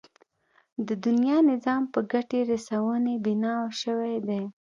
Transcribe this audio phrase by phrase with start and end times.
[0.87, 4.43] د دنيا نظام په ګټې رسونې بنا شوی دی.